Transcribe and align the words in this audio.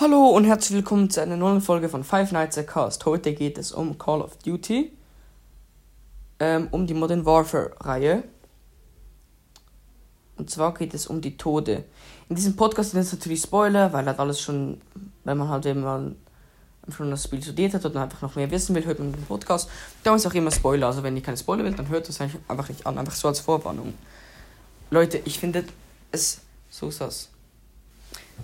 Hallo 0.00 0.28
und 0.28 0.44
herzlich 0.44 0.76
willkommen 0.76 1.10
zu 1.10 1.20
einer 1.20 1.36
neuen 1.36 1.60
Folge 1.60 1.90
von 1.90 2.04
Five 2.04 2.32
Nights 2.32 2.56
at 2.56 2.66
Cast. 2.66 3.04
Heute 3.04 3.34
geht 3.34 3.58
es 3.58 3.70
um 3.70 3.98
Call 3.98 4.22
of 4.22 4.38
Duty, 4.38 4.90
ähm, 6.38 6.68
um 6.70 6.86
die 6.86 6.94
Modern 6.94 7.26
Warfare 7.26 7.72
Reihe. 7.80 8.24
Und 10.38 10.48
zwar 10.48 10.72
geht 10.72 10.94
es 10.94 11.06
um 11.06 11.20
die 11.20 11.36
Tode. 11.36 11.84
In 12.30 12.36
diesem 12.36 12.56
Podcast 12.56 12.92
sind 12.92 13.00
es 13.00 13.12
natürlich 13.12 13.42
Spoiler, 13.42 13.92
weil 13.92 14.06
halt 14.06 14.18
alles 14.18 14.40
schon, 14.40 14.80
wenn 15.24 15.36
man 15.36 15.50
halt 15.50 15.66
immer 15.66 16.12
schon 16.88 17.10
das 17.10 17.24
Spiel 17.24 17.42
studiert 17.42 17.74
hat 17.74 17.84
und 17.84 17.94
einfach 17.98 18.22
noch 18.22 18.36
mehr 18.36 18.50
wissen 18.50 18.74
will, 18.74 18.86
hört 18.86 19.00
man 19.00 19.12
den 19.12 19.26
Podcast. 19.26 19.68
Da 20.02 20.14
ist 20.14 20.26
auch 20.26 20.32
immer 20.32 20.50
Spoiler. 20.50 20.86
Also 20.86 21.02
wenn 21.02 21.14
ihr 21.14 21.22
keine 21.22 21.36
Spoiler 21.36 21.62
will, 21.62 21.74
dann 21.74 21.90
hört 21.90 22.08
das 22.08 22.22
einfach 22.22 22.70
nicht 22.70 22.86
an. 22.86 22.96
Einfach 22.96 23.14
so 23.14 23.28
als 23.28 23.40
Vorwarnung. 23.40 23.92
Leute, 24.90 25.20
ich 25.26 25.38
finde 25.38 25.62
es 26.10 26.40
so 26.70 26.90
sass 26.90 27.29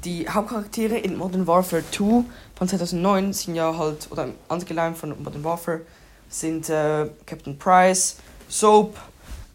die 0.04 0.28
Hauptcharaktere 0.28 0.96
in 0.98 1.16
Modern 1.16 1.46
Warfare 1.46 1.82
2 1.90 2.24
von 2.54 2.68
2009 2.68 3.32
sind 3.32 3.54
ja 3.54 3.76
halt, 3.76 4.08
oder 4.10 4.28
angeleimt 4.48 4.96
von 4.96 5.10
Modern 5.22 5.44
Warfare, 5.44 5.82
sind 6.28 6.68
äh, 6.68 7.08
Captain 7.24 7.58
Price, 7.58 8.16
Soap, 8.48 8.96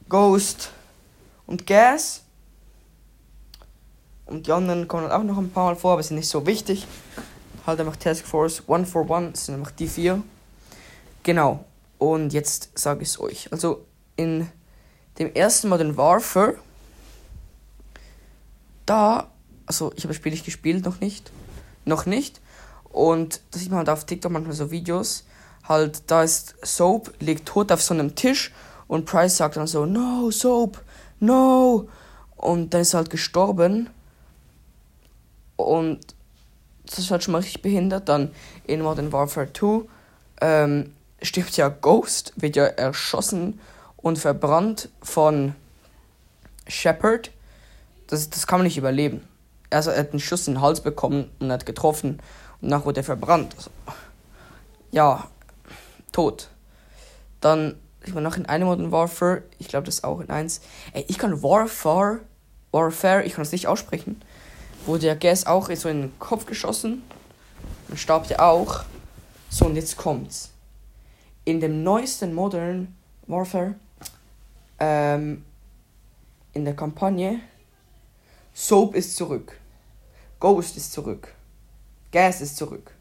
Ghost 0.09 0.71
und 1.47 1.65
Gas. 1.65 2.23
Und 4.25 4.47
die 4.47 4.51
anderen 4.51 4.87
kommen 4.87 5.03
halt 5.03 5.13
auch 5.13 5.23
noch 5.23 5.37
ein 5.37 5.49
paar 5.49 5.65
Mal 5.65 5.75
vor, 5.75 5.93
aber 5.93 6.03
sind 6.03 6.17
nicht 6.17 6.29
so 6.29 6.45
wichtig. 6.45 6.87
Halt 7.65 7.79
einfach 7.79 7.95
Task 7.95 8.25
Force 8.25 8.61
141 8.61 9.43
sind 9.43 9.55
einfach 9.55 9.71
die 9.71 9.87
vier. 9.87 10.21
Genau. 11.23 11.65
Und 11.97 12.33
jetzt 12.33 12.77
sage 12.77 13.03
ich 13.03 13.09
es 13.09 13.19
euch. 13.19 13.51
Also 13.51 13.85
in 14.15 14.49
dem 15.19 15.33
ersten 15.33 15.69
Modern 15.69 15.97
Warfare, 15.97 16.55
da 18.85 19.30
also 19.71 19.93
ich 19.95 20.03
habe 20.03 20.09
das 20.09 20.17
Spiel 20.17 20.33
nicht 20.33 20.43
gespielt, 20.43 20.83
noch 20.83 20.99
nicht. 20.99 21.31
Noch 21.85 22.05
nicht. 22.05 22.41
Und 22.89 23.39
da 23.51 23.59
sieht 23.59 23.69
man 23.69 23.77
halt 23.77 23.89
auf 23.89 24.05
TikTok 24.05 24.29
manchmal 24.29 24.53
so 24.53 24.69
Videos. 24.69 25.23
Halt, 25.63 26.03
da 26.07 26.23
ist 26.23 26.55
Soap, 26.61 27.13
liegt 27.21 27.45
tot 27.47 27.71
auf 27.71 27.81
so 27.81 27.93
einem 27.93 28.13
Tisch 28.13 28.51
und 28.89 29.05
Price 29.05 29.37
sagt 29.37 29.55
dann 29.55 29.67
so, 29.67 29.85
no, 29.85 30.29
Soap, 30.29 30.81
no. 31.21 31.87
Und 32.35 32.73
dann 32.73 32.81
ist 32.81 32.93
er 32.93 32.97
halt 32.97 33.09
gestorben. 33.09 33.89
Und 35.55 35.99
das 36.85 36.99
ist 36.99 37.11
halt 37.11 37.23
schon 37.23 37.31
mal 37.31 37.37
richtig 37.37 37.61
behindert. 37.61 38.09
Dann 38.09 38.33
in 38.67 38.81
Modern 38.81 39.13
Warfare 39.13 39.53
2 39.53 39.83
ähm, 40.41 40.93
stirbt 41.21 41.55
ja 41.55 41.69
Ghost, 41.69 42.33
wird 42.35 42.57
ja 42.57 42.65
erschossen 42.65 43.61
und 43.95 44.19
verbrannt 44.19 44.89
von 45.01 45.55
Shepard. 46.67 47.31
Das, 48.07 48.29
das 48.29 48.45
kann 48.47 48.59
man 48.59 48.65
nicht 48.65 48.77
überleben 48.77 49.30
also 49.71 49.91
er 49.91 49.99
hat 49.99 50.11
einen 50.11 50.19
Schuss 50.19 50.47
in 50.47 50.55
den 50.55 50.61
Hals 50.61 50.81
bekommen 50.81 51.31
und 51.39 51.51
hat 51.51 51.65
getroffen 51.65 52.21
und 52.61 52.69
danach 52.69 52.85
wurde 52.85 53.01
er 53.01 53.03
verbrannt. 53.03 53.55
Also, 53.57 53.71
ja, 54.91 55.27
tot. 56.11 56.49
Dann, 57.39 57.79
ich 58.05 58.13
war 58.13 58.21
noch 58.21 58.37
in 58.37 58.45
einem 58.45 58.67
Modern 58.67 58.91
Warfare, 58.91 59.43
ich 59.57 59.67
glaube 59.67 59.85
das 59.85 60.03
auch 60.03 60.19
in 60.19 60.29
eins. 60.29 60.61
Ey, 60.93 61.05
ich 61.07 61.17
kann 61.17 61.41
Warfare, 61.41 62.19
Warfare, 62.71 63.23
ich 63.23 63.33
kann 63.33 63.43
es 63.43 63.51
nicht 63.51 63.67
aussprechen. 63.67 64.21
Wurde 64.85 65.01
der 65.01 65.15
Gas 65.15 65.45
auch 65.45 65.69
so 65.73 65.89
in 65.89 66.01
den 66.01 66.19
Kopf 66.19 66.45
geschossen. 66.45 67.03
Dann 67.87 67.97
starb 67.97 68.27
der 68.27 68.43
auch. 68.43 68.83
So, 69.49 69.65
und 69.65 69.75
jetzt 69.75 69.97
kommt's. 69.97 70.51
In 71.45 71.59
dem 71.59 71.83
neuesten 71.83 72.33
Modern 72.33 72.95
Warfare, 73.27 73.75
ähm, 74.79 75.43
in 76.53 76.65
der 76.65 76.75
Kampagne, 76.75 77.39
Soap 78.53 78.95
ist 78.95 79.15
zurück. 79.15 79.60
Ghost 80.41 80.75
ist 80.75 80.91
zurück. 80.91 81.33
Gas 82.11 82.41
ist 82.41 82.57
zurück. 82.57 82.93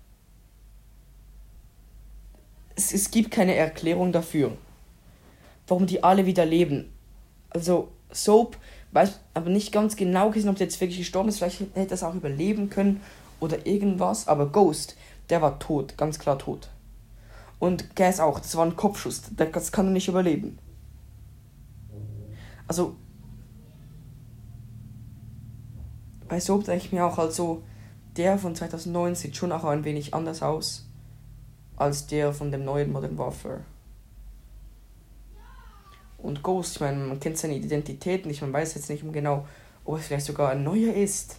Es, 2.76 2.92
es 2.92 3.10
gibt 3.10 3.30
keine 3.30 3.54
Erklärung 3.56 4.12
dafür, 4.12 4.56
warum 5.66 5.86
die 5.86 6.04
alle 6.04 6.26
wieder 6.26 6.44
leben. 6.44 6.92
Also 7.48 7.88
Soap 8.12 8.56
weiß 8.92 9.18
aber 9.34 9.48
nicht 9.48 9.72
ganz 9.72 9.96
genau 9.96 10.28
ob 10.28 10.34
der 10.34 10.66
jetzt 10.66 10.80
wirklich 10.80 10.98
gestorben 10.98 11.30
ist. 11.30 11.38
Vielleicht 11.38 11.60
hätte 11.60 11.74
er 11.76 11.92
es 11.92 12.02
auch 12.02 12.14
überleben 12.14 12.68
können 12.68 13.00
oder 13.40 13.66
irgendwas. 13.66 14.28
Aber 14.28 14.46
Ghost, 14.46 14.96
der 15.30 15.40
war 15.40 15.58
tot, 15.58 15.96
ganz 15.96 16.18
klar 16.18 16.38
tot. 16.38 16.68
Und 17.58 17.96
Gas 17.96 18.20
auch, 18.20 18.38
das 18.38 18.54
war 18.54 18.66
ein 18.66 18.76
Kopfschuss. 18.76 19.22
Das 19.34 19.72
kann 19.72 19.86
er 19.86 19.92
nicht 19.92 20.08
überleben. 20.08 20.58
Also 22.68 22.96
bei 26.30 26.38
Soap 26.38 26.64
denke 26.64 26.86
ich 26.86 26.92
mir 26.92 27.04
auch 27.04 27.18
halt 27.18 27.32
so, 27.32 27.62
der 28.16 28.38
von 28.38 28.54
2009 28.54 29.16
sieht 29.16 29.36
schon 29.36 29.50
auch 29.50 29.64
ein 29.64 29.84
wenig 29.84 30.14
anders 30.14 30.42
aus 30.42 30.86
als 31.76 32.06
der 32.06 32.32
von 32.32 32.52
dem 32.52 32.64
neuen 32.64 32.92
Modern 32.92 33.18
Warfare. 33.18 33.60
Und 36.18 36.42
Ghost, 36.42 36.76
ich 36.76 36.80
meine, 36.82 36.98
man 36.98 37.18
kennt 37.18 37.38
seine 37.38 37.56
Identität 37.56 38.26
nicht, 38.26 38.42
man 38.42 38.52
weiß 38.52 38.74
jetzt 38.74 38.90
nicht 38.90 39.02
genau, 39.12 39.46
ob 39.84 39.98
es 39.98 40.06
vielleicht 40.06 40.26
sogar 40.26 40.50
ein 40.50 40.62
neuer 40.62 40.94
ist. 40.94 41.36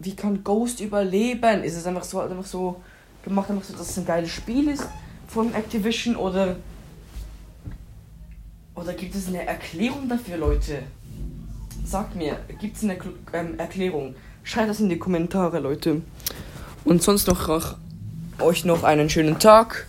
Wie 0.00 0.16
kann 0.16 0.42
Ghost 0.44 0.80
überleben? 0.80 1.62
Ist 1.62 1.76
es 1.76 1.86
einfach 1.86 2.04
so, 2.04 2.20
einfach 2.20 2.44
so 2.44 2.82
gemacht, 3.24 3.48
einfach 3.48 3.64
so, 3.64 3.72
dass 3.74 3.90
es 3.90 3.98
ein 3.98 4.04
geiles 4.04 4.30
Spiel 4.30 4.68
ist 4.68 4.86
von 5.28 5.54
Activision 5.54 6.16
oder 6.16 6.56
oder 8.74 8.92
gibt 8.92 9.14
es 9.14 9.28
eine 9.28 9.46
Erklärung 9.46 10.06
dafür, 10.06 10.36
Leute? 10.36 10.82
Sagt 11.86 12.16
mir, 12.16 12.36
gibt 12.60 12.76
es 12.76 12.82
eine 12.82 12.98
ähm, 13.32 13.58
Erklärung? 13.58 14.16
Schreibt 14.42 14.70
das 14.70 14.80
in 14.80 14.88
die 14.88 14.98
Kommentare, 14.98 15.60
Leute. 15.60 16.02
Und 16.84 17.00
sonst 17.00 17.28
noch 17.28 17.76
euch 18.40 18.64
noch 18.64 18.82
einen 18.82 19.08
schönen 19.08 19.38
Tag. 19.38 19.86